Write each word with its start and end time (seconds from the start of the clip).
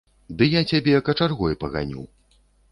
Ды 0.39 0.47
я 0.53 0.61
цябе 0.71 1.03
качаргой 1.11 1.61
паганю. 1.67 2.09